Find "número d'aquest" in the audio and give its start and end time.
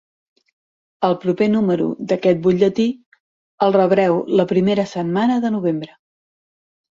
1.55-2.41